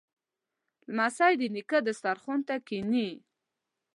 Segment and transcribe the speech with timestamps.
[0.87, 3.09] لمسی د نیکه دسترخوان ته کیني.